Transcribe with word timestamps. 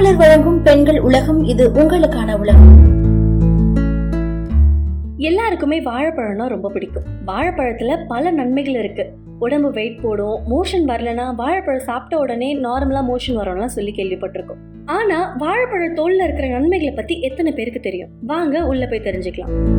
மாமலர் 0.00 0.16
வழங்கும் 0.16 0.62
பெண்கள் 0.62 1.00
உலகம் 1.00 1.44
இது 1.44 1.68
உங்களுக்கான 1.68 2.38
உலகம். 2.38 2.78
எல்லாருக்குமே 5.16 5.80
வாழைப்பழம்னா 5.80 6.46
ரொம்ப 6.46 6.68
பிடிக்கும். 6.68 7.02
வாழைப்பழத்துல 7.26 8.04
பல 8.08 8.30
நன்மைகள் 8.30 8.74
இருக்கு. 8.74 9.12
உடம்பு 9.38 9.70
வெயிட் 9.70 10.00
போடும் 10.00 10.40
மோஷன் 10.50 10.86
வரலனா 10.86 11.34
வாழைப்பழம் 11.34 11.80
சாப்பிட்ட 11.80 12.18
உடனே 12.18 12.58
நார்மலா 12.58 13.02
மோஷன் 13.02 13.36
வரும்லாம் 13.36 13.66
சொல்லி 13.66 13.94
கேள்விப்பட்டிருக்கோம். 13.96 14.60
ஆனா 14.84 15.36
வாழைப்பழ 15.38 15.94
தோல்ல 15.94 16.24
இருக்கிற 16.24 16.48
நன்மைகளை 16.48 16.94
பத்தி 16.94 17.20
எத்தனை 17.20 17.52
பேருக்கு 17.52 17.80
தெரியும்? 17.80 18.08
வாங்க 18.22 18.66
உள்ள 18.66 18.86
போய் 18.86 19.02
தெரிஞ்சுக்கலாம். 19.04 19.78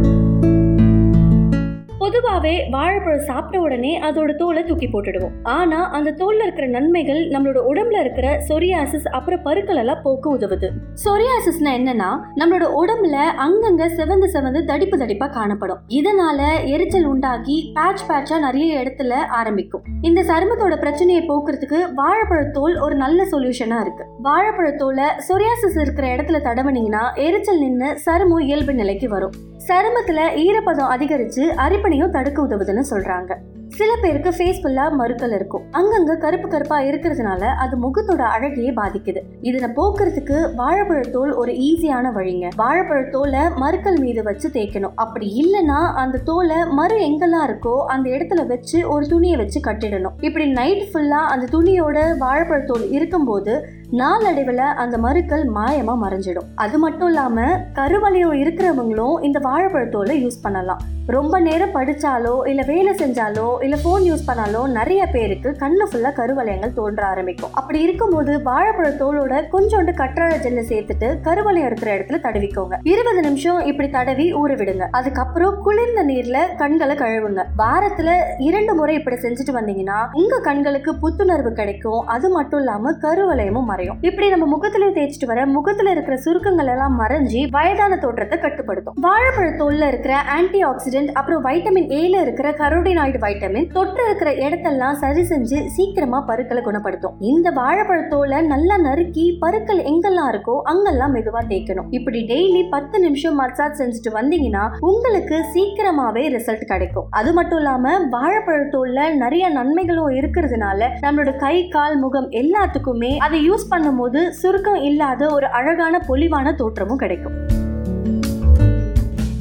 பொதுவாகவே 2.01 2.67
வாழைப்பழம் 2.71 3.27
சாப்பிட்ட 3.29 3.59
உடனே 3.59 4.01
அதோட 4.01 4.35
தோலை 4.35 4.63
தூக்கி 4.63 4.87
போட்டுடுவோம். 4.87 5.35
ஆனால் 5.43 5.91
அந்த 5.91 6.11
தோலில் 6.11 6.41
இருக்கிற 6.41 6.67
நன்மைகள் 6.67 7.19
நம்மளோட 7.27 7.59
உடம்புல 7.71 7.99
இருக்கிற 7.99 8.27
சொரியாசிஸ் 8.47 9.07
அப்புறம் 9.07 9.41
பருக்கள் 9.41 9.75
எல்லாம் 9.75 10.01
போக்க 10.03 10.33
உதவுது. 10.37 10.67
சொரியாசிஸ்னா 11.03 11.71
என்னன்னா 11.79 12.09
நம்மளோட 12.35 12.67
உடம்புல 12.81 13.17
அங்கங்க 13.45 13.87
செவந்து 13.97 14.29
செவந்து 14.33 14.61
தடிப்பு 14.65 14.97
தடிப்பா 14.97 15.29
காணப்படும். 15.31 15.77
இதனால 15.87 16.39
எரிச்சல் 16.65 17.05
உண்டாகி 17.05 17.71
பேட்ச் 17.73 18.03
பேட்சா 18.09 18.39
நிறைய 18.39 18.79
இடத்துல 18.79 19.13
ஆரம்பிக்கும். 19.13 19.81
இந்த 20.01 20.21
சருமத்தோட 20.21 20.77
பிரச்சனையை 20.77 21.23
போக்குறதுக்கு 21.29 21.79
வாழைப்பழத்தோல் 22.01 22.81
ஒரு 22.81 22.95
நல்ல 22.95 23.23
சொல்யூஷனா 23.31 23.79
இருக்கு. 23.81 24.05
வாழைப்பழத்தோலை 24.23 25.07
சொரியாசிஸ் 25.29 25.79
இருக்கிற 25.81 26.07
இடத்துல 26.15 26.41
தடவினீங்கன்னா 26.47 27.05
எரிச்சல் 27.15 27.59
நின்று 27.59 27.99
சருமம் 28.05 28.41
இயல்பு 28.41 28.73
நிலைக்கு 28.73 29.09
வரும். 29.09 29.31
சருமத்துல 29.67 30.19
ஈரப்பதம் 30.43 30.91
அதிகரிச்சு 30.93 31.43
அரிப்பனையும் 31.91 32.15
தடுக்க 32.17 32.45
உதவுதுன்னு 32.47 32.83
சொல்றாங்க. 32.89 33.35
சில 33.67 33.91
பேருக்கு 34.01 34.29
ஃபேஸ் 34.29 34.59
ஃபுல்லா 34.61 34.85
மறுக்கல் 34.99 35.33
இருக்கும். 35.35 35.63
அங்கங்க 35.71 36.13
கருப்பு 36.23 36.47
கருப்பா 36.49 36.77
இருக்கிறதுனால 36.79 37.43
அது 37.63 37.75
முகத்தோட 37.83 38.21
அழகையே 38.35 38.71
பாதிக்குது. 38.79 39.21
இதுல 39.41 39.67
போக்குறதுக்கு 39.77 40.37
வாழைப்பழத்தோல் 40.57 41.31
ஒரு 41.41 41.51
ஈஸியான 41.67 42.11
வழிங்க. 42.17 42.47
வாழைப்பழத்தோலை 42.61 43.43
மறுக்கல் 43.55 43.99
மீது 43.99 44.23
வச்சு 44.23 44.49
தேய்க்கணும். 44.49 44.95
அப்படி 44.95 45.29
இல்லைன்னா 45.41 45.79
அந்த 46.03 46.21
தோலை 46.29 46.57
மறு 46.79 46.97
எங்கெல்லாம் 47.07 47.47
இருக்கோ 47.49 47.75
அந்த 47.95 48.09
இடத்துல 48.09 48.45
வச்சு 48.47 48.79
ஒரு 48.89 49.07
துணியை 49.07 49.37
வச்சு 49.37 49.61
கட்டிடணும். 49.67 50.17
இப்படி 50.19 50.47
நைட் 50.59 50.83
ஃபுல்லா 50.93 51.21
அந்த 51.35 51.47
துணியோட 51.57 51.99
வாழைப்பழத்தோல் 52.25 52.87
இருக்கும்போது 52.97 53.55
நாளடைவில் 53.91 54.65
அந்த 54.83 54.97
மறுக்கள் 54.97 55.45
மாயமா 55.55 55.95
மறைஞ்சிடும். 56.03 56.49
அது 56.55 56.77
மட்டும் 56.77 57.07
இல்லாம 57.07 57.45
கருவளையம் 57.79 58.37
இருக்கிறவங்களும் 58.43 59.17
இந்த 59.23 59.39
வாழைப்பழத்தோலை 59.49 60.17
யூஸ் 60.25 60.41
பண்ணலாம். 60.41 60.83
ரொம்ப 61.07 61.39
நேரம் 61.39 61.73
படித்தாலோ 61.73 62.47
இல்லை 62.47 62.63
வேலை 62.67 62.95
செஞ்சாலோ 62.95 63.63
இல்லை 63.63 63.79
ஃபோன் 63.83 64.03
யூஸ் 64.03 64.25
பண்ணாலோ 64.27 64.67
நிறைய 64.67 65.05
பேருக்கு 65.05 65.49
கண்ணு 65.49 65.85
ஃபுல்லாக 65.91 66.13
கருவலயங்கள் 66.15 66.73
தோன்ற 66.73 67.05
ஆரம்பிக்கும். 67.05 67.49
அப்படி 67.53 67.81
இருக்கும்போது 67.81 68.37
வாழைப்பழத்தோலோட 68.37 69.43
கொஞ்சோண்டு 69.51 69.91
கற்றாழை 69.93 70.37
ஜெல்லை 70.39 70.63
சேர்த்துட்டு 70.67 71.15
கருவலையம் 71.23 71.65
இருக்கிற 71.65 71.97
இடத்துல 71.97 72.19
தடவிக்கோங்க. 72.25 72.77
இருபது 72.83 73.21
நிமிஷம் 73.21 73.59
இப்படி 73.59 73.89
தடவி 73.89 74.33
ஊற 74.33 74.55
விடுங்க. 74.55 74.87
அதுக்கப்புறம் 74.91 75.61
குளிர்ந்த 75.61 76.03
நீர்ல 76.03 76.55
கண்களை 76.55 76.95
கழுவுங்க. 76.95 77.43
வாரத்துல 77.57 78.19
இரண்டு 78.37 78.75
முறை 78.75 78.95
இப்படி 78.95 79.15
செஞ்சுட்டு 79.15 79.53
வந்தீங்கன்னா 79.53 80.07
உங்க 80.13 80.39
கண்களுக்கு 80.39 80.93
புத்துணர்வு 80.93 81.51
கிடைக்கும். 81.51 82.07
அது 82.07 82.29
மட்டும் 82.29 82.59
இல்லாம 82.59 82.91
கருவளையமும் 82.91 83.63
மறையும். 83.63 83.97
இப்படி 84.01 84.29
நம்ம 84.29 84.57
முகத்திலயும் 84.57 84.97
தேய்ச்சிட்டு 84.97 85.25
வர 85.25 85.45
முகத்துல 85.45 85.91
இருக்கிற 85.91 86.17
சுருக்கங்கள் 86.17 86.67
எல்லாம் 86.67 86.99
மறைஞ்சி 86.99 87.49
வயதான 87.49 87.97
தோற்றத்தை 87.97 88.39
கட்டுப்படுத்தும். 88.39 88.93
வாழைப்பழ 89.01 89.49
தோல்ல 89.57 89.87
இருக்கிற 89.87 90.21
ஆன்டி 90.21 90.63
ஆக்சிடென்ட் 90.91 91.17
அப்புறம் 91.19 91.43
வைட்டமின் 91.45 91.89
ஏல 91.97 92.13
இருக்கிற 92.23 92.47
கரோடினாய்டு 92.61 93.19
வைட்டமின் 93.25 93.67
தொற்று 93.75 94.01
இருக்கிற 94.07 94.29
இடத்தெல்லாம் 94.45 94.97
சரி 95.03 95.21
செஞ்சு 95.29 95.57
சீக்கிரமா 95.75 96.19
பருக்களை 96.29 96.61
குணப்படுத்தும். 96.65 97.13
இந்த 97.31 97.47
வாழைப்பழத்தோலை 97.59 98.39
நல்லா 98.53 98.75
நறுக்கி 98.87 99.25
பருக்கள் 99.43 99.79
எங்கெல்லாம் 99.91 100.29
இருக்கோ 100.33 100.55
அங்கெல்லாம் 100.71 101.13
மெதுவா 101.17 101.43
தேய்க்கணும். 101.51 101.87
இப்படி 101.99 102.19
டெய்லி 102.31 102.63
பத்து 102.75 102.99
நிமிஷம் 103.05 103.39
மசாஜ் 103.41 103.79
செஞ்சுட்டு 103.81 104.13
வந்தீங்கன்னா 104.17 104.65
உங்களுக்கு 104.89 105.37
சீக்கிரமாவே 105.53 106.25
ரிசல்ட் 106.35 106.67
கிடைக்கும். 106.73 107.07
அது 107.21 107.31
மட்டும் 107.39 107.61
இல்லாம 107.63 107.95
வாழைப்பழத்தோல்ல 108.17 109.07
நிறைய 109.23 109.47
நன்மைகளும் 109.59 110.17
இருக்கிறதுனால 110.19 110.91
நம்மளோட 111.07 111.33
கை 111.45 111.55
கால் 111.77 111.97
முகம் 112.03 112.29
எல்லாத்துக்குமே 112.43 113.13
அதை 113.27 113.41
யூஸ் 113.49 113.71
பண்ணும்போது 113.73 114.21
சுருக்கம் 114.41 114.83
இல்லாத 114.91 115.31
ஒரு 115.37 115.49
அழகான 115.61 116.03
பொலிவான 116.11 116.55
தோற்றமும் 116.61 117.03
கிடைக்கும். 117.05 117.37